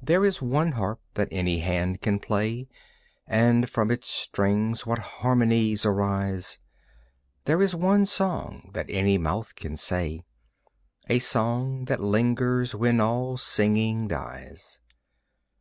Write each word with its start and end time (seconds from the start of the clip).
There 0.00 0.24
is 0.24 0.40
one 0.40 0.70
harp 0.78 1.00
that 1.14 1.26
any 1.32 1.58
hand 1.58 2.00
can 2.00 2.20
play, 2.20 2.68
And 3.26 3.68
from 3.68 3.90
its 3.90 4.06
strings 4.06 4.86
what 4.86 5.00
harmonies 5.00 5.84
arise! 5.84 6.60
There 7.46 7.60
is 7.60 7.74
one 7.74 8.06
song 8.06 8.70
that 8.74 8.86
any 8.88 9.18
mouth 9.18 9.56
can 9.56 9.74
say, 9.74 10.22
A 11.08 11.18
song 11.18 11.86
that 11.86 11.98
lingers 11.98 12.76
when 12.76 13.00
all 13.00 13.36
singing 13.36 14.06
dies. 14.06 14.78